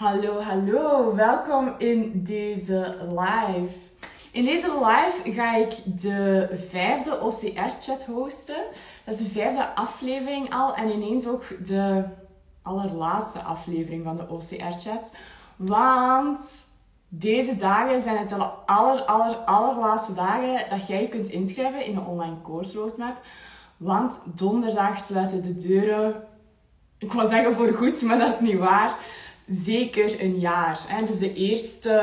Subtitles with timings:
[0.00, 1.14] Hallo, hallo.
[1.14, 3.74] Welkom in deze live.
[4.32, 8.56] In deze live ga ik de vijfde OCR-chat hosten.
[9.04, 12.04] Dat is de vijfde aflevering al en ineens ook de
[12.62, 15.14] allerlaatste aflevering van de OCR-chat.
[15.56, 16.40] Want
[17.08, 18.34] deze dagen zijn het de
[18.66, 23.16] aller, aller, allerlaatste dagen dat jij kunt inschrijven in de online course roadmap.
[23.76, 26.24] Want donderdag sluiten de deuren,
[26.98, 28.96] ik wou zeggen voor goed, maar dat is niet waar
[29.50, 30.80] zeker een jaar.
[31.06, 32.02] Dus de eerste,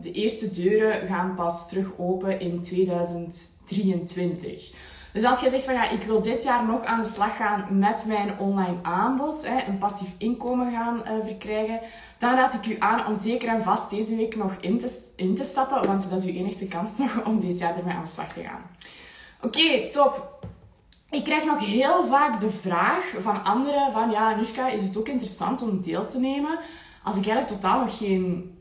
[0.00, 4.72] de eerste deuren gaan pas terug open in 2023.
[5.12, 7.78] Dus als je zegt van ja, ik wil dit jaar nog aan de slag gaan
[7.78, 11.80] met mijn online aanbod, een passief inkomen gaan uh, verkrijgen,
[12.18, 15.34] dan raad ik u aan om zeker en vast deze week nog in te, in
[15.34, 18.10] te stappen, want dat is uw enigste kans nog om deze jaar ermee aan de
[18.10, 18.62] slag te gaan.
[19.40, 20.40] Oké, top.
[21.12, 25.08] Ik krijg nog heel vaak de vraag van anderen van ja, Anushka, is het ook
[25.08, 26.58] interessant om deel te nemen
[27.02, 28.54] als ik eigenlijk totaal nog geen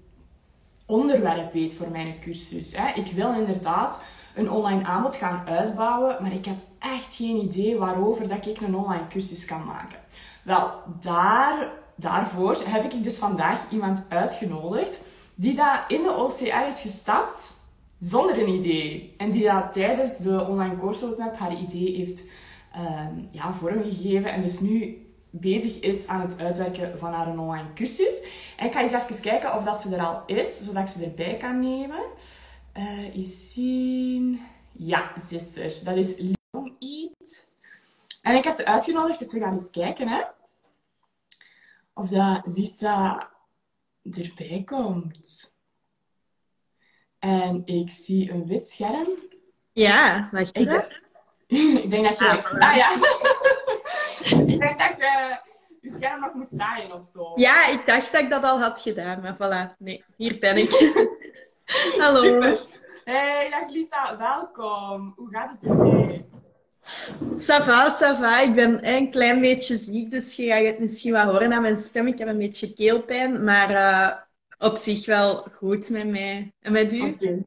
[0.86, 2.76] onderwerp weet voor mijn cursus.
[2.78, 2.94] Hè?
[2.94, 4.02] Ik wil inderdaad
[4.36, 8.76] een online aanbod gaan uitbouwen, maar ik heb echt geen idee waarover dat ik een
[8.76, 10.00] online cursus kan maken.
[10.44, 15.00] Wel, daar, daarvoor heb ik dus vandaag iemand uitgenodigd
[15.36, 17.61] die daar in de OCR is gestapt
[18.02, 19.14] zonder een idee.
[19.18, 22.30] En die dat tijdens de online course roadmap haar idee heeft
[22.76, 24.34] uh, ja, vormgegeven.
[24.34, 28.22] En dus nu bezig is aan het uitwerken van haar online cursus.
[28.58, 31.04] En ik ga eens even kijken of dat ze er al is, zodat ik ze
[31.06, 32.04] erbij kan nemen.
[32.78, 34.42] Uh, eens zien.
[34.72, 35.84] Ja, zuster.
[35.84, 37.48] Dat is Long Eat.
[38.22, 40.22] En ik heb ze uitgenodigd, dus we gaan eens kijken hè,
[41.94, 43.30] of dat Lisa
[44.04, 45.52] erbij komt.
[47.22, 49.08] En ik zie een wit scherm.
[49.72, 50.88] Ja, wacht even.
[51.84, 52.26] ik denk dat je...
[52.26, 52.90] Ah, ah ja.
[54.48, 55.40] ik denk dat je
[55.82, 57.32] je scherm nog moest draaien of zo.
[57.36, 59.78] Ja, ik dacht dat ik dat al had gedaan, maar voilà.
[59.78, 60.72] Nee, hier ben ik.
[62.00, 62.24] Hallo.
[62.24, 62.66] Super.
[63.04, 65.14] Hey, dag Lisa, welkom.
[65.16, 66.26] Hoe gaat het ermee?
[67.38, 68.40] Ça va, ça va.
[68.40, 71.78] Ik ben een klein beetje ziek, dus je gaat het misschien wel horen aan mijn
[71.78, 72.08] stem.
[72.08, 74.12] Ik heb een beetje keelpijn, maar uh,
[74.62, 76.54] op zich wel goed met mij.
[76.62, 77.02] En met u?
[77.02, 77.46] Okay.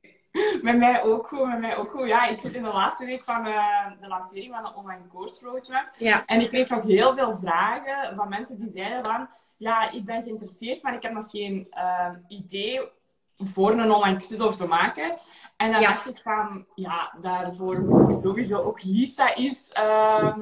[0.62, 2.06] Met mij ook goed, met mij ook goed.
[2.06, 5.44] Ja, ik zit in de laatste week van uh, de lancering van de online course
[5.44, 5.88] roadmap.
[5.96, 6.22] Ja.
[6.26, 9.28] En ik kreeg nog heel veel vragen van mensen die zeiden van...
[9.56, 12.80] Ja, ik ben geïnteresseerd, maar ik heb nog geen uh, idee
[13.36, 15.16] voor een online cursus over te maken.
[15.56, 16.66] En dan dacht ik van...
[16.74, 20.36] Ja, daarvoor moet ik sowieso ook Lisa eens uh,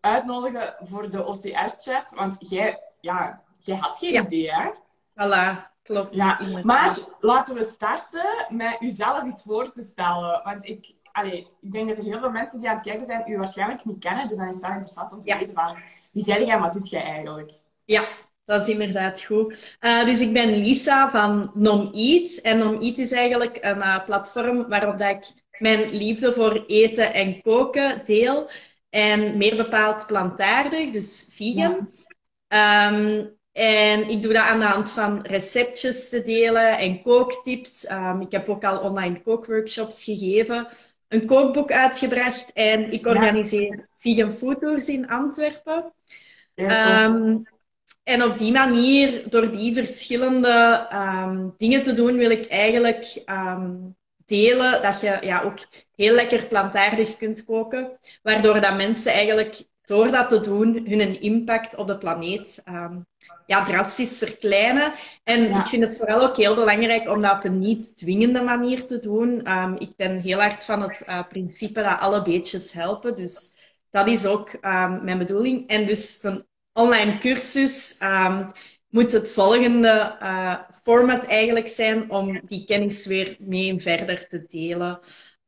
[0.00, 2.10] uitnodigen voor de OCR-chat.
[2.14, 4.70] Want jij, ja, jij had geen idee, hè?
[5.10, 5.76] Voilà.
[5.88, 6.14] Klopt.
[6.14, 10.40] Ja, maar laten we starten met uzelf eens voor te stellen.
[10.44, 13.30] Want ik, allee, ik denk dat er heel veel mensen die aan het kijken zijn,
[13.30, 14.26] u waarschijnlijk niet kennen.
[14.26, 15.76] Dus dan is het wel interessant om te weten van,
[16.12, 17.52] wie zeg jij en wat doe jij eigenlijk?
[17.84, 18.02] Ja,
[18.44, 19.76] dat is inderdaad goed.
[19.80, 22.30] Uh, dus ik ben Lisa van Nom Eat.
[22.42, 27.12] En Nom Eat is eigenlijk een uh, platform waarop dat ik mijn liefde voor eten
[27.12, 28.50] en koken deel.
[28.90, 31.90] En meer bepaald plantaardig, dus vegan.
[32.48, 32.92] Ja.
[32.92, 37.90] Um, en ik doe dat aan de hand van receptjes te delen en kooktips.
[37.90, 40.66] Um, ik heb ook al online kookworkshops gegeven,
[41.08, 43.86] een kookboek uitgebracht en ik organiseer ja.
[43.96, 45.92] vegan food tours in Antwerpen.
[46.54, 47.42] Ja, um,
[48.02, 53.22] en op die manier, door die verschillende um, dingen te doen, wil ik eigenlijk
[54.26, 55.58] delen dat je ja, ook
[55.96, 57.98] heel lekker plantaardig kunt koken.
[58.22, 63.06] Waardoor dat mensen eigenlijk door dat te doen, hun impact op de planeet um,
[63.46, 64.92] ja, drastisch verkleinen.
[65.24, 68.86] En ik vind het vooral ook heel belangrijk om dat op een niet dwingende manier
[68.86, 69.52] te doen.
[69.52, 73.16] Um, ik ben heel hard van het uh, principe dat alle beetjes helpen.
[73.16, 73.56] Dus
[73.90, 75.68] dat is ook um, mijn bedoeling.
[75.68, 77.98] En dus een online cursus
[78.88, 85.00] moet het volgende uh, format eigenlijk zijn om die kennis weer mee verder te delen.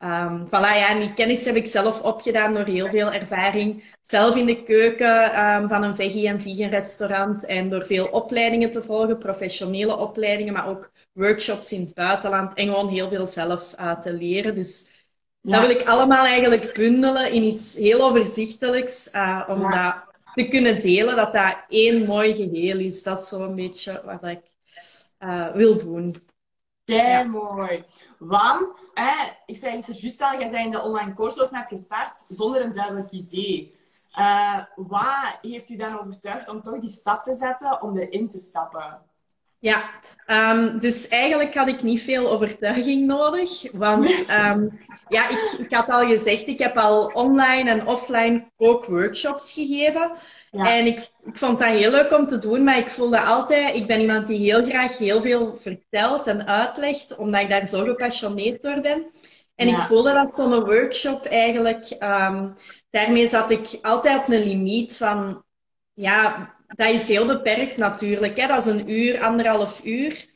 [0.05, 3.95] Um, voilà, ja, en die kennis heb ik zelf opgedaan door heel veel ervaring.
[4.03, 7.45] Zelf in de keuken um, van een veggie- en vegan restaurant.
[7.45, 12.55] En door veel opleidingen te volgen, professionele opleidingen, maar ook workshops in het buitenland.
[12.55, 14.55] En gewoon heel veel zelf uh, te leren.
[14.55, 14.91] Dus
[15.41, 15.53] ja.
[15.53, 19.15] dat wil ik allemaal eigenlijk bundelen in iets heel overzichtelijks.
[19.15, 19.93] Uh, om ja.
[19.93, 20.05] dat
[20.35, 23.03] te kunnen delen, dat dat één mooi geheel is.
[23.03, 24.41] Dat is zo'n beetje wat ik
[25.19, 26.17] uh, wil doen.
[26.99, 27.85] Kei mooi.
[28.19, 32.25] Want, hè, ik zei het er juist al, jij in de online course roadmap gestart
[32.29, 33.79] zonder een duidelijk idee.
[34.19, 38.39] Uh, wat heeft u dan overtuigd om toch die stap te zetten om erin te
[38.39, 39.10] stappen?
[39.63, 39.91] Ja,
[40.27, 43.63] um, dus eigenlijk had ik niet veel overtuiging nodig.
[43.73, 44.79] Want um,
[45.09, 50.11] ja, ik, ik had al gezegd, ik heb al online en offline kookworkshops gegeven.
[50.51, 50.77] Ja.
[50.77, 53.87] En ik, ik vond dat heel leuk om te doen, maar ik voelde altijd, ik
[53.87, 58.63] ben iemand die heel graag heel veel vertelt en uitlegt, omdat ik daar zo gepassioneerd
[58.63, 59.07] door ben.
[59.55, 62.55] En ik voelde dat zo'n workshop eigenlijk, um,
[62.91, 65.45] daarmee zat ik altijd op een limiet van,
[65.93, 68.37] ja, dat is heel beperkt natuurlijk.
[68.37, 68.47] Hè?
[68.47, 70.29] Dat is een uur, anderhalf uur.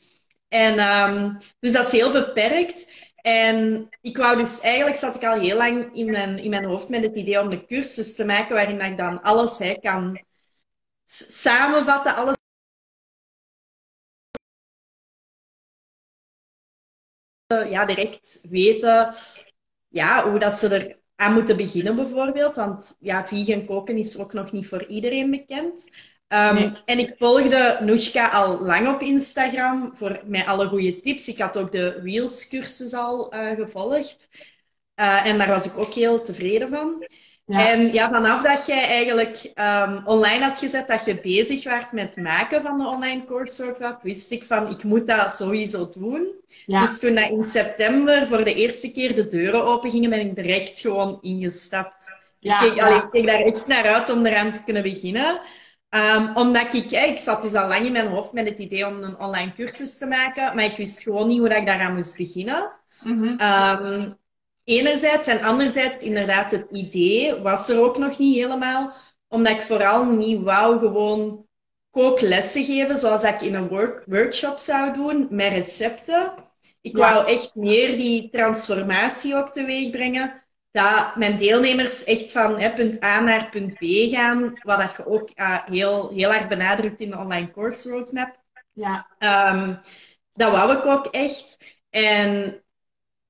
[0.47, 2.91] En um, dus dat is heel beperkt.
[3.15, 6.89] En ik wou dus, eigenlijk zat ik al heel lang in mijn, in mijn hoofd
[6.89, 10.23] met het idee om de cursus te maken waarin ik dan alles hè, kan
[11.05, 12.35] samenvatten, alles
[17.69, 19.13] ja, direct weten
[19.87, 22.55] ja, hoe dat ze er aan moeten beginnen bijvoorbeeld.
[22.55, 25.89] Want ja, vegan koken is ook nog niet voor iedereen bekend.
[26.27, 31.27] Um, En ik volgde Noeshka al lang op Instagram voor mij alle goede tips.
[31.27, 34.29] Ik had ook de Reels cursus al uh, gevolgd.
[34.99, 37.07] Uh, en daar was ik ook heel tevreden van.
[37.45, 37.69] Ja.
[37.69, 42.15] En ja, vanaf dat jij eigenlijk um, online had gezet dat je bezig werd met
[42.15, 46.27] het maken van de online coursework, wist ik van ik moet dat sowieso doen.
[46.65, 46.79] Ja.
[46.79, 50.35] Dus toen dat in september voor de eerste keer de deuren open gingen, ben ik
[50.35, 52.11] direct gewoon ingestapt.
[52.39, 55.41] Ja, ik, keek, allee, ik keek daar echt naar uit om eraan te kunnen beginnen.
[55.95, 59.03] Um, omdat ik, ik zat dus al lang in mijn hoofd met het idee om
[59.03, 62.17] een online cursus te maken, maar ik wist gewoon niet hoe dat ik daaraan moest
[62.17, 62.71] beginnen.
[63.03, 64.17] Mm -hmm.
[64.63, 68.93] enerzijds en anderzijds, inderdaad, het idee was er ook nog niet helemaal,
[69.27, 71.45] omdat ik vooral niet wou gewoon
[71.91, 76.33] kooklessen geven zoals ik in een work workshop zou doen met recepten.
[76.81, 80.44] Ik wou echt meer die transformatie ook teweeg brengen
[80.75, 85.07] dat mijn deelnemers echt van hè, punt A naar punt B gaan, wat dat je
[85.07, 88.39] ook uh, heel, heel erg benadrukt in de online course roadmap.
[88.73, 89.07] Ja.
[89.53, 89.79] Um,
[90.33, 91.57] dat wou ik ook echt.
[91.89, 92.61] En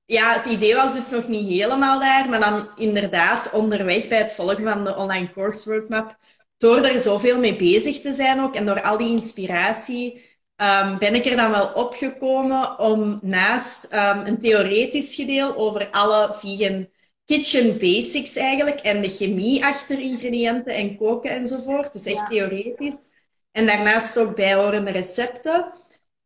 [0.04, 4.32] ja, het idee was dus nog niet helemaal daar, maar dan inderdaad onderweg bij het
[4.32, 6.16] volgen van de online course roadmap,
[6.56, 10.12] door er zoveel mee bezig te zijn ook en door al die inspiratie,
[10.56, 16.34] um, ben ik er dan wel opgekomen om naast um, een theoretisch gedeel over alle
[16.34, 16.94] vegan
[17.26, 21.92] kitchen basics eigenlijk en de chemie achter ingrediënten en koken enzovoort.
[21.92, 23.14] Dus echt theoretisch.
[23.52, 25.72] En daarnaast ook bijhorende recepten.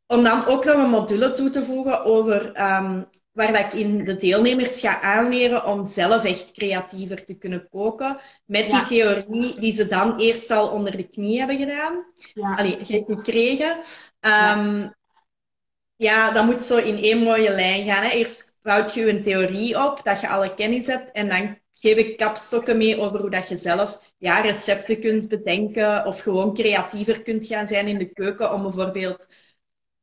[0.07, 4.05] Om dan ook nog een module toe te voegen over um, waar dat ik in
[4.05, 8.19] de deelnemers ga aanleren om zelf echt creatiever te kunnen koken.
[8.47, 12.05] Met die theorie die ze dan eerst al onder de knie hebben gedaan.
[12.35, 12.55] Ja.
[12.55, 13.77] Allee, gekregen.
[14.21, 14.95] Um,
[15.97, 18.03] ja, dat moet zo in één mooie lijn gaan.
[18.03, 18.11] Hè.
[18.11, 21.13] Eerst bouwt je een theorie op, dat je alle kennis hebt.
[21.13, 26.07] En dan geef ik kapstokken mee over hoe dat je zelf ja, recepten kunt bedenken.
[26.07, 28.53] Of gewoon creatiever kunt gaan zijn in de keuken.
[28.53, 29.29] Om bijvoorbeeld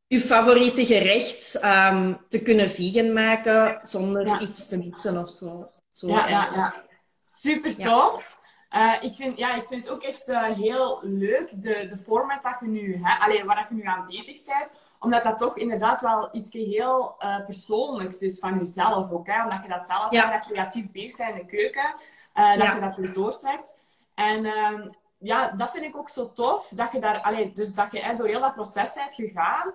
[0.08, 5.70] je favoriete gerecht um, te kunnen vegan maken zonder iets te missen of zo.
[5.92, 6.84] zo ja, ja, ja,
[7.24, 8.36] super tof.
[8.72, 12.44] Uh, ik, vind, ja, ik vind het ook echt uh, heel leuk, de, de format
[12.44, 15.58] dat je nu hebt, alleen waar dat je nu aan bezig bent omdat dat toch
[15.58, 19.28] inderdaad wel iets heel uh, persoonlijks is van jezelf ook.
[19.28, 19.44] Hè?
[19.44, 20.40] Omdat je dat zelf ja.
[20.40, 21.96] creatief bezig bent in de keuken.
[22.36, 23.78] Uh, dat je dat dus doortrekt.
[24.16, 24.86] En uh,
[25.18, 26.68] ja, dat vind ik ook zo tof.
[26.68, 29.74] Dat je daar, allee, dus dat je hè, door heel dat proces bent gegaan.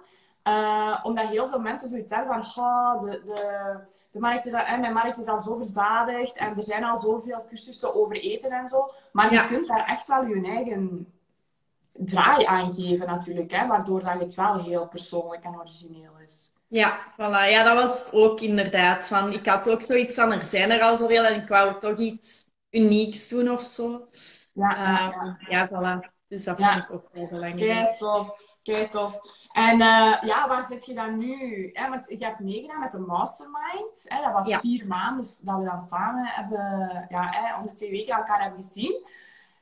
[0.49, 3.77] Uh, omdat heel veel mensen zoiets zeggen van, oh, de, de,
[4.13, 6.97] de markt is al, hè, mijn markt is al zo verzadigd en er zijn al
[6.97, 8.91] zoveel cursussen over eten en zo.
[9.13, 11.13] Maar je kunt daar echt wel je eigen
[11.93, 16.51] draai aangeven natuurlijk, hè, waardoor dat het wel heel persoonlijk en origineel is.
[16.69, 17.51] Ja, voilà.
[17.51, 19.07] Ja, dat was het ook inderdaad.
[19.07, 21.99] Van, ik had ook zoiets van, er zijn er al zoveel en ik wou toch
[21.99, 24.09] iets unieks doen of zo.
[24.53, 26.11] Ja, uh, ja, voilà.
[26.29, 27.85] Dus dat vind ik ook heel belangrijk.
[27.85, 28.41] Kijk, tof.
[28.63, 29.19] Kijk, tof.
[29.53, 31.71] En uh, ja, waar zit je dan nu?
[31.91, 34.05] Want je hebt meegedaan met de mastermind.
[34.05, 34.23] Hè?
[34.23, 38.43] Dat was vier maanden dat we dan samen hebben, ja, hè, onder twee weken elkaar
[38.43, 39.07] hebben gezien.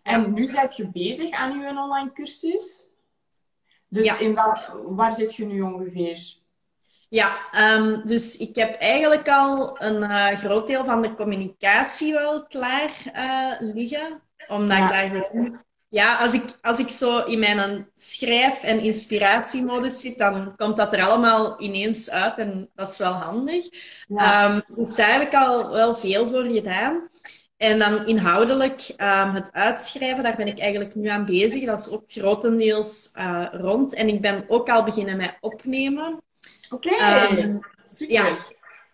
[0.02, 2.87] En nu zit je bezig aan je online cursus.
[3.88, 4.38] Dus in
[4.87, 6.38] waar zit je nu ongeveer?
[7.09, 7.30] Ja,
[7.75, 12.90] um, dus ik heb eigenlijk al een uh, groot deel van de communicatie wel klaar
[13.14, 14.21] uh, liggen.
[14.49, 15.00] Omdat ja.
[15.00, 15.69] ik gewoon...
[15.88, 20.92] Ja, als ik, als ik zo in mijn schrijf- en inspiratiemodus zit, dan komt dat
[20.92, 23.66] er allemaal ineens uit en dat is wel handig.
[24.09, 24.54] Ja.
[24.54, 27.09] Um, dus daar heb ik al wel veel voor gedaan.
[27.61, 31.64] En dan inhoudelijk um, het uitschrijven, daar ben ik eigenlijk nu aan bezig.
[31.64, 33.95] Dat is ook grotendeels uh, rond.
[33.95, 36.23] En ik ben ook al beginnen met opnemen.
[36.71, 37.31] Oké, okay.
[37.31, 37.61] um,
[37.97, 38.37] Ja.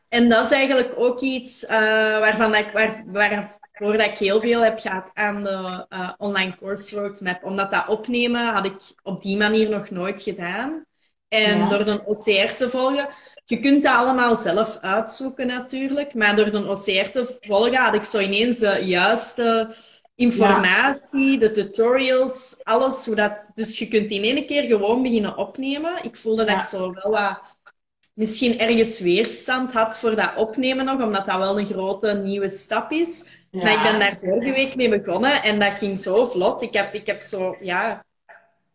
[0.09, 1.71] En dat is eigenlijk ook iets uh,
[2.19, 7.01] waarvan ik, waar, waarvoor dat ik heel veel heb gehad aan de uh, online course
[7.01, 7.45] roadmap.
[7.45, 10.85] Omdat dat opnemen had ik op die manier nog nooit gedaan.
[11.29, 13.09] En door een OCR te volgen,
[13.47, 18.05] je kunt dat allemaal zelf uitzoeken natuurlijk, maar door een OCR te volgen had ik
[18.05, 19.75] zo ineens de juiste
[20.15, 23.03] informatie, de tutorials, alles.
[23.03, 26.05] Zodat, dus je kunt in één keer gewoon beginnen opnemen.
[26.05, 27.57] Ik voelde dat ik zo wel wat
[28.15, 32.91] misschien ergens weerstand had voor dat opnemen nog, omdat dat wel een grote nieuwe stap
[32.91, 33.25] is.
[33.51, 36.63] Maar ik ben daar vorige week mee begonnen en dat ging zo vlot.
[36.63, 38.05] Ik heb, ik heb zo, ja,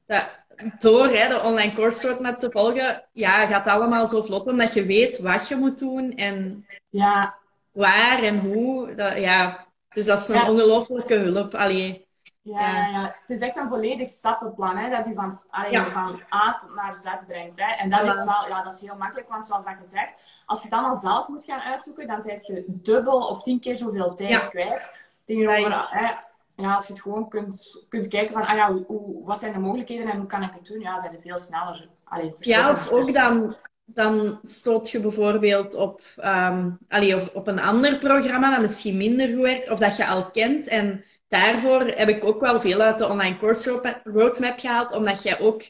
[0.06, 0.41] dat,
[0.80, 4.86] door hè, de online course met te volgen, ja, gaat allemaal zo vlot, omdat je
[4.86, 7.36] weet wat je moet doen en ja.
[7.72, 8.96] waar en hoe.
[8.96, 9.66] Dat, ja.
[9.90, 11.56] Dus dat is een ongelofelijke hulp.
[11.56, 12.10] Allee.
[12.44, 12.88] Ja, ja.
[12.88, 16.94] ja, het is echt een volledig stappenplan, hè, dat je van, allee, van A naar
[16.94, 17.60] Z brengt.
[17.60, 17.74] Hè.
[17.74, 20.66] En dat is wel, ja, dat is heel makkelijk, want zoals dat gezegd, als je
[20.66, 24.48] het allemaal zelf moet gaan uitzoeken, dan zet je dubbel of tien keer zoveel tijd
[24.48, 24.92] kwijt.
[25.26, 26.14] Tegenover, hè,
[26.62, 29.60] ja, als je het gewoon kunt, kunt kijken van, ah ja, hoe, wat zijn de
[29.60, 31.90] mogelijkheden en hoe kan ik het doen, ja, zijn er veel sneller.
[32.04, 37.62] Allee, ja, of ook dan, dan stoot je bijvoorbeeld op, um, allee, of op een
[37.62, 42.10] ander programma dat misschien minder goed werkt, of dat je al kent en daarvoor heb
[42.10, 45.62] ik ook wel veel uit de online course roadmap gehaald, omdat jij ook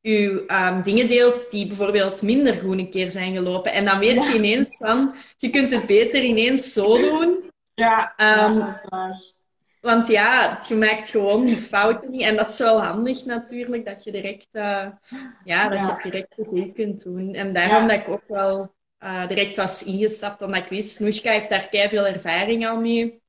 [0.00, 3.72] je um, dingen deelt die bijvoorbeeld minder goed een keer zijn gelopen.
[3.72, 7.50] En dan weet je ineens van, je kunt het beter ineens zo doen.
[7.74, 9.22] Ja, um, dat is waar.
[9.80, 12.22] Want ja, je maakt gewoon die fouten niet.
[12.22, 14.86] En dat is wel handig natuurlijk, dat je direct, uh,
[15.44, 15.98] ja, dat ja.
[16.02, 17.32] je direct goed kunt doen.
[17.32, 21.48] En daarom dat ik ook wel uh, direct was ingestapt, omdat ik wist, Noeska heeft
[21.48, 23.20] daar kei veel ervaring al mee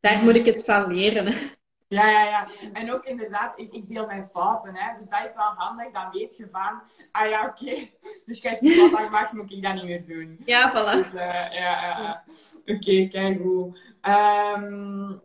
[0.00, 1.34] daar moet ik het van leren.
[1.92, 2.48] Ja, ja, ja.
[2.72, 4.76] En ook inderdaad, ik, ik, deel mijn fouten.
[4.76, 4.96] Hè.
[4.98, 5.92] Dus dat is wel handig.
[5.92, 6.82] Dan weet je van,
[7.12, 7.88] ah ja, oké.
[8.26, 10.40] Dus je hebt die fout gemaakt, moet ik dat niet meer doen.
[10.44, 11.10] Ja, voilà.
[11.10, 12.24] Dus, uh, ja, ja.
[12.60, 13.78] Oké, okay, kijk hoe.
[14.02, 15.22] Um,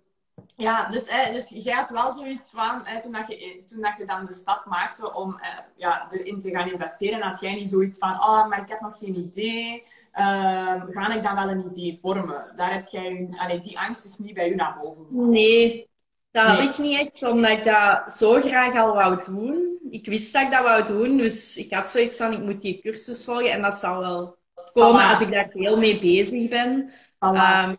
[0.55, 3.93] ja, dus, hè, dus je had wel zoiets van, hè, toen, dat je, toen dat
[3.97, 7.69] je dan de stap maakte om eh, ja, erin te gaan investeren, had jij niet
[7.69, 9.83] zoiets van, oh, maar ik heb nog geen idee.
[10.13, 12.45] Uh, ga ik dan wel een idee vormen?
[12.55, 15.29] Daar heb jij, allee, die angst is niet bij u naar boven gekomen.
[15.29, 15.89] Nee,
[16.31, 19.77] dat had ik niet echt, omdat ik dat zo graag al wou doen.
[19.89, 22.79] Ik wist dat ik dat wou doen, dus ik had zoiets van, ik moet die
[22.79, 24.37] cursus volgen en dat zal wel
[24.73, 26.91] komen als ik daar veel mee bezig ben.
[27.19, 27.75] Um,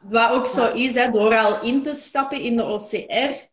[0.00, 3.48] wat ook zo is, hè, door al in te stappen in de OCR,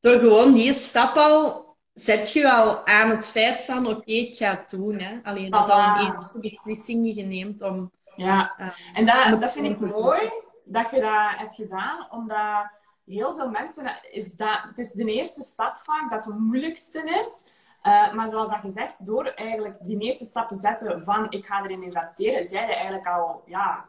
[0.00, 4.50] door gewoon die stap al zet je al aan het feit van, oké, ik ga
[4.50, 4.98] het doen.
[4.98, 5.18] Hè.
[5.22, 7.90] Alleen, dat is al een eerste beslissing die je neemt om...
[8.16, 10.30] Ja, uh, en dat, dat vind ik mooi,
[10.64, 12.70] dat je dat hebt gedaan, omdat
[13.06, 13.98] heel veel mensen...
[14.10, 17.44] Is dat, het is de eerste stap vaak dat de moeilijkste is.
[17.82, 21.64] Uh, maar zoals dat gezegd, door eigenlijk die eerste stap te zetten van ik ga
[21.64, 23.84] erin investeren, zij je eigenlijk al ja,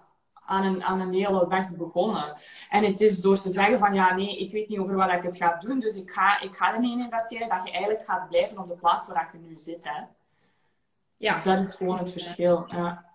[0.52, 2.34] aan een, aan een hele weg begonnen.
[2.70, 5.24] En het is door te zeggen van ja, nee, ik weet niet over wat ik
[5.24, 8.04] het ga doen, dus ik ga, ik ga er niet in investeren, dat je eigenlijk
[8.06, 9.90] gaat blijven op de plaats waar je nu zit.
[9.90, 10.02] Hè.
[11.18, 11.42] Ja.
[11.42, 12.66] Dat is gewoon het verschil.
[12.68, 13.06] Ja.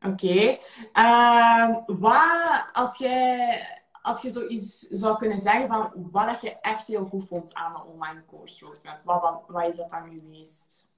[0.00, 0.08] Oké.
[0.08, 0.60] Okay.
[0.94, 3.66] Uh, wat, als jij
[4.02, 7.72] als je zoiets zou kunnen zeggen van wat dat je echt heel goed vond aan
[7.72, 10.88] de online course roadmap, wat, wat, wat is dat dan geweest?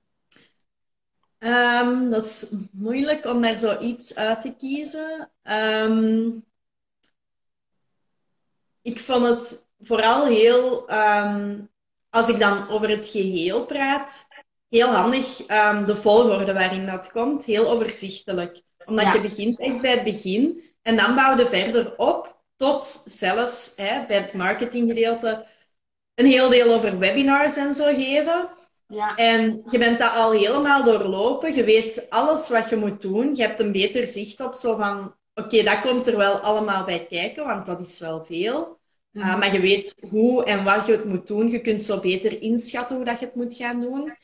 [1.39, 5.31] Um, dat is moeilijk om daar zoiets uit te kiezen.
[5.43, 6.45] Um,
[8.83, 11.71] ik vond het vooral heel, um,
[12.11, 14.27] als ik dan over het geheel praat,
[14.69, 15.37] heel handig
[15.87, 17.45] de volgorde waarin dat komt.
[17.45, 18.63] Heel overzichtelijk.
[18.85, 23.73] Omdat je begint echt bij het begin en dan bouw je verder op tot zelfs
[23.77, 25.47] hè, bij het marketinggedeelte
[26.15, 28.49] een heel deel over webinars en zo geven.
[28.89, 29.15] Ja.
[29.15, 31.55] En je bent dat al helemaal doorlopen.
[31.55, 33.35] Je weet alles wat je moet doen.
[33.35, 35.15] Je hebt een beter zicht op zo van...
[35.35, 38.75] Oké, dat komt er wel allemaal bij kijken, want dat is wel veel.
[39.11, 41.51] Mm maar je weet hoe en wat je het moet doen.
[41.51, 44.17] Je kunt zo beter inschatten hoe dat je het moet gaan doen.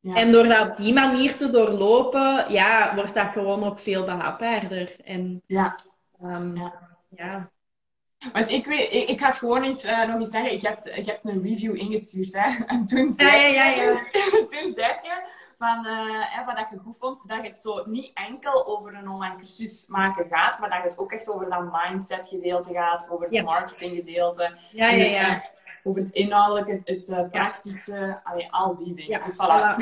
[0.00, 0.14] Ja.
[0.14, 4.96] En door dat op die manier te doorlopen, ja, wordt dat gewoon ook veel behapbaarder.
[5.04, 5.78] En, ja.
[6.22, 6.96] Um, ja.
[7.08, 7.50] ja.
[8.32, 10.52] Want ik weet, ik, ik ga het gewoon eens uh, nog eens zeggen.
[10.52, 12.32] Ik heb, ik heb een review ingestuurd.
[12.32, 12.50] Hè?
[12.66, 13.94] En toen zei, ja, ja, ja,
[14.50, 15.22] toen zei je
[15.58, 19.86] van, uh, wat je goed vond, dat het zo niet enkel over een online cursus
[19.88, 23.96] maken gaat, maar dat het ook echt over dat mindset gedeelte gaat, over het marketing
[23.96, 24.56] gedeelte.
[24.70, 25.42] Ja, ja, dus, ja.
[25.82, 29.22] Over het inhoudelijke, het uh, praktische, allee, al die dingen.
[29.22, 29.76] dus voilà.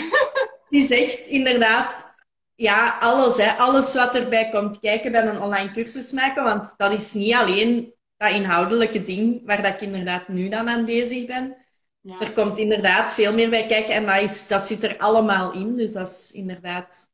[0.68, 2.16] Die zegt inderdaad,
[2.54, 6.92] ja, alles, hè, alles wat erbij komt kijken bij een online cursus maken, want dat
[6.92, 11.56] is niet alleen dat inhoudelijke ding waar dat ik inderdaad nu dan aan bezig ben.
[12.00, 12.20] Ja.
[12.20, 15.76] Er komt inderdaad veel meer bij kijken en dat, is, dat zit er allemaal in.
[15.76, 17.10] Dus dat is inderdaad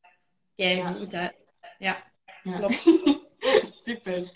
[0.54, 0.92] ja.
[1.78, 1.96] ja.
[2.42, 2.82] klopt.
[3.84, 4.30] Super.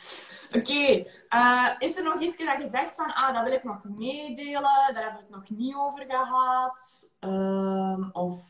[0.53, 3.85] Oké, eh, is er nog iets dat je zegt van, ah, dat wil ik nog
[3.85, 7.11] meedelen, daar hebben we het nog niet over gehad?
[7.21, 8.41] Uh, of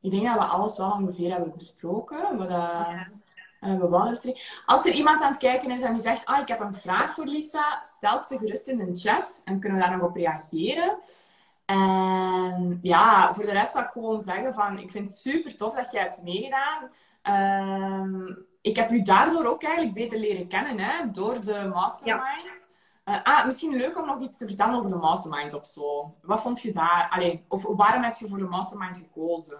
[0.00, 2.36] ik denk dat we alles wel ongeveer hebben besproken.
[2.36, 3.10] Maar,
[3.60, 4.14] we wel
[4.66, 7.14] Als er iemand aan het kijken is en die zegt, ah, ik heb een vraag
[7.14, 10.98] voor Lisa, stelt ze gerust in de chat en kunnen we daar nog op reageren.
[11.64, 15.74] En ja, voor de rest zou ik gewoon zeggen van, ik vind het super tof
[15.74, 16.90] dat jij hebt meegedaan.
[17.22, 22.68] Ehm, ik heb u daardoor ook eigenlijk beter leren kennen, hè, door de mastermind.
[23.04, 26.14] Uh, ah, misschien leuk om nog iets te vertellen over de mastermind of zo.
[26.22, 27.08] Wat vond je daar?
[27.10, 29.58] Allee, of waarom heb je voor de mastermind gekozen?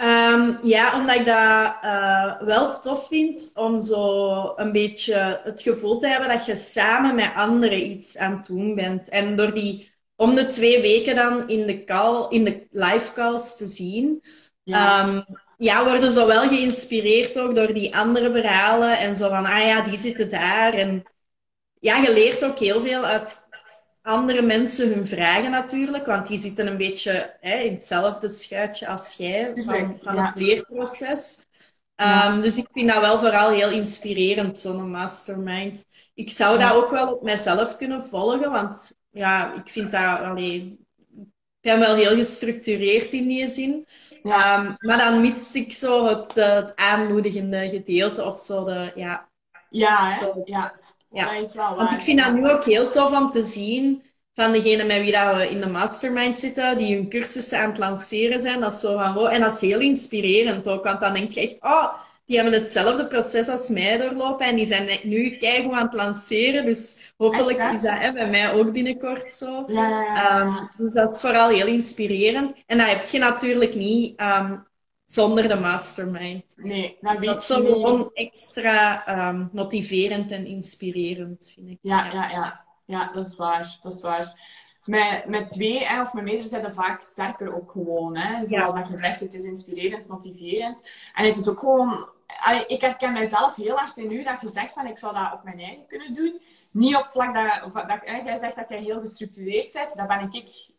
[0.00, 5.98] Um, ja, omdat ik dat uh, wel tof vind om zo een beetje het gevoel
[5.98, 9.08] te hebben dat je samen met anderen iets aan het doen bent.
[9.08, 13.56] En door die om de twee weken dan in de, call, in de live calls
[13.56, 14.22] te zien,
[14.62, 15.06] ja.
[15.08, 15.24] Um,
[15.58, 18.98] ja, worden zo wel geïnspireerd ook door die andere verhalen.
[18.98, 20.74] En zo van, ah ja, die zitten daar.
[20.74, 21.02] En
[21.80, 23.46] ja, je leert ook heel veel uit
[24.08, 29.14] andere mensen hun vragen natuurlijk, want die zitten een beetje hè, in hetzelfde schuitje als
[29.16, 31.46] jij van, van het leerproces.
[31.96, 35.84] Um, dus ik vind dat wel vooral heel inspirerend, zo'n mastermind.
[36.14, 40.78] Ik zou dat ook wel op mijzelf kunnen volgen, want ja, ik vind dat, allee,
[41.16, 41.26] ik
[41.60, 43.86] ben wel heel gestructureerd in die zin.
[44.22, 48.64] Um, maar dan mist ik zo het, het aanmoedigende gedeelte of zo.
[48.64, 49.28] De, ja,
[49.70, 50.74] ja, zo, ja.
[51.10, 51.34] Ja.
[51.34, 51.76] Dat is wel waar.
[51.76, 54.02] Want ik vind dat nu ook heel tof om te zien
[54.34, 57.78] van degene met wie dat we in de mastermind zitten, die hun cursussen aan het
[57.78, 58.60] lanceren zijn.
[58.60, 59.32] Dat is zo van, wow.
[59.32, 61.94] En dat is heel inspirerend ook, want dan denk je echt, oh,
[62.26, 66.66] die hebben hetzelfde proces als mij doorlopen en die zijn nu keihard aan het lanceren.
[66.66, 69.64] Dus hopelijk is dat hè, bij mij ook binnenkort zo.
[69.66, 70.40] Ja, ja, ja.
[70.40, 72.52] Um, dus dat is vooral heel inspirerend.
[72.66, 74.66] En dat heb je natuurlijk niet um,
[75.08, 76.44] zonder de mastermind.
[76.56, 81.78] Nee, dat, dus dat is zo gewoon extra um, motiverend en inspirerend, vind ik.
[81.80, 82.66] Ja, ja, ja.
[82.84, 83.78] Ja, dat is waar.
[83.80, 84.40] Dat is waar.
[84.84, 88.16] Met, met twee hè, of met meerdere zijn vaak sterker ook gewoon.
[88.16, 88.46] Hè.
[88.46, 90.88] Zoals dat gezegd, het is inspirerend, motiverend.
[91.14, 92.08] En het is ook gewoon
[92.66, 95.44] ik herken mijzelf heel hard in u dat je zegt van ik zou dat op
[95.44, 96.40] mijn eigen kunnen doen.
[96.70, 99.96] Niet op vlak dat, dat jij zegt dat jij heel gestructureerd bent.
[99.96, 100.70] Dat ben ik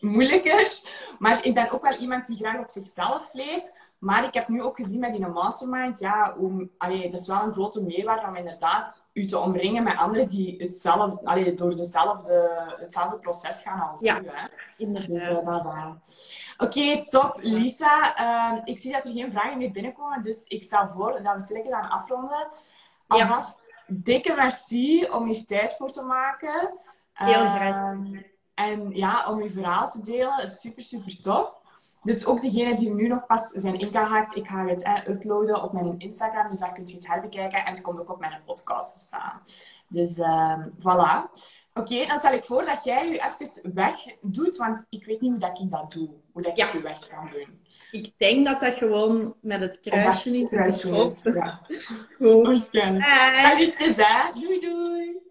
[0.00, 0.80] moeilijker.
[1.18, 3.72] Maar ik ben ook wel iemand die graag op zichzelf leert.
[4.04, 7.42] Maar ik heb nu ook gezien met die mastermind, ja, hoe, allee, het is wel
[7.42, 12.64] een grote meerwaarde om inderdaad u te omringen met anderen die hetzelfde, allee, door dezelfde,
[12.76, 14.28] hetzelfde proces gaan als ja, u.
[14.28, 14.46] Hè.
[14.76, 16.04] inderdaad.
[16.06, 17.34] Dus, Oké, top.
[17.36, 21.34] Lisa, uh, ik zie dat er geen vragen meer binnenkomen, dus ik stel voor dat
[21.34, 22.48] we stilletjes gaan afronden.
[23.06, 23.84] Alvast ja.
[23.86, 26.78] dikke merci om hier tijd voor te maken.
[27.12, 27.92] Heel graag.
[27.92, 28.18] Uh,
[28.54, 30.48] en ja, om je verhaal te delen.
[30.48, 31.62] Super, super tof.
[32.02, 35.72] Dus ook degenen die nu nog pas zijn ingehaakt, ik ga het eh, uploaden op
[35.72, 37.64] mijn Instagram, dus daar kunt je het herbekijken.
[37.64, 39.40] En het komt ook op mijn podcast te staan.
[39.88, 41.30] Dus uh, voilà.
[41.74, 45.30] Oké, dan stel ik voor dat jij je even weg doet, want ik weet niet
[45.30, 46.08] hoe dat ik dat doe.
[46.32, 47.60] Hoe dat ik je weg kan doen.
[47.90, 50.50] Ik denk dat dat gewoon met het kruisje is.
[50.50, 51.60] Kruisje is, ja.
[52.18, 52.46] Goed.
[52.46, 53.04] Waarschijnlijk.
[53.06, 54.40] Hè.
[54.40, 55.22] Doei, doei.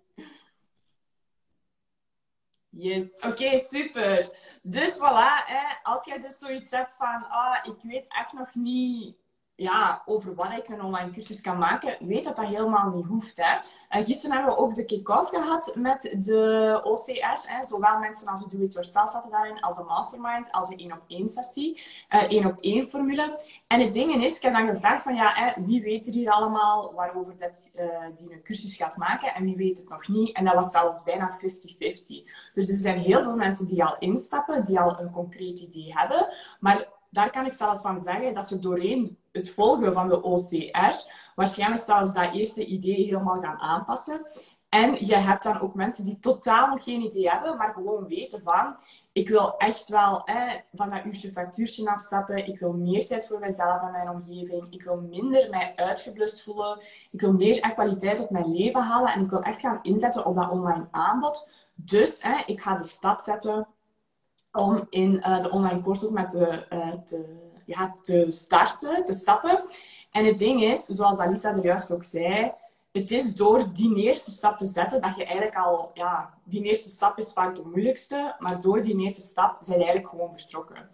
[2.75, 4.29] Yes, oké, super.
[4.61, 9.15] Dus voilà, hè, als jij dus zoiets hebt van, ah, ik weet echt nog niet
[9.55, 13.37] ja, over wat ik een online cursus kan maken, weet dat dat helemaal niet hoeft.
[13.37, 13.57] Hè.
[14.03, 17.47] Gisteren hebben we ook de kick-off gehad met de OCR.
[17.47, 17.63] Hè.
[17.63, 22.23] Zowel mensen als de do-it-yourself zaten daarin, als de mastermind, als de één-op-één sessie, uh,
[22.23, 23.39] één-op-één formule.
[23.67, 26.31] En het ding is, ik heb dan gevraagd van, ja, hè, wie weet er hier
[26.31, 27.85] allemaal waarover uh,
[28.15, 30.35] die een cursus gaat maken en wie weet het nog niet.
[30.35, 31.39] En dat was zelfs bijna 50-50.
[32.53, 36.33] Dus er zijn heel veel mensen die al instappen, die al een concreet idee hebben,
[36.59, 41.11] maar daar kan ik zelfs van zeggen dat ze doorheen het volgen van de OCR
[41.35, 44.21] waarschijnlijk zelfs dat eerste idee helemaal gaan aanpassen.
[44.69, 48.75] En je hebt dan ook mensen die totaal geen idee hebben, maar gewoon weten van,
[49.11, 50.27] ik wil echt wel
[50.73, 52.47] van dat uurtje factuurtje afstappen.
[52.47, 54.67] Ik wil meer tijd voor mezelf en mijn omgeving.
[54.69, 56.79] Ik wil minder mij uitgeblust voelen.
[57.11, 59.13] Ik wil meer kwaliteit op mijn leven halen.
[59.13, 61.49] En ik wil echt gaan inzetten op dat online aanbod.
[61.75, 63.67] Dus ik ga de stap zetten
[64.53, 67.25] om in uh, de online course ook de, uh, te,
[67.65, 69.63] ja, te starten, te stappen.
[70.11, 72.51] En het ding is, zoals Alisa er juist ook zei,
[72.91, 76.89] het is door die eerste stap te zetten dat je eigenlijk al, ja, die eerste
[76.89, 80.89] stap is vaak de moeilijkste, maar door die eerste stap zijn je eigenlijk gewoon vertrokken.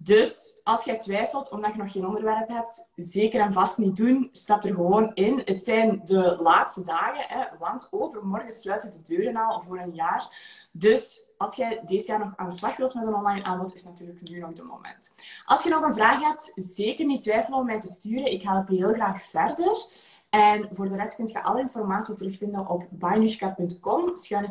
[0.00, 4.28] Dus als jij twijfelt omdat je nog geen onderwerp hebt, zeker en vast niet doen.
[4.32, 5.42] Stap er gewoon in.
[5.44, 10.26] Het zijn de laatste dagen, hè, want overmorgen sluiten de deuren al voor een jaar.
[10.72, 13.84] Dus als jij deze jaar nog aan de slag wilt met een online aanbod, is
[13.84, 15.12] natuurlijk nu nog de moment.
[15.44, 18.32] Als je nog een vraag hebt, zeker niet twijfelen om mij te sturen.
[18.32, 19.86] Ik help je heel graag verder.
[20.30, 24.46] En voor de rest kun je alle informatie terugvinden op bainushka.com-ocr.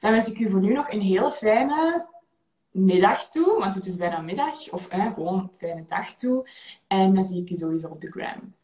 [0.00, 2.06] Dan wens ik u voor nu nog een hele fijne
[2.72, 4.70] middag toe, want het is bijna middag.
[4.70, 6.46] Of gewoon fijne dag toe.
[6.86, 8.54] En dan zie ik je sowieso op de gram.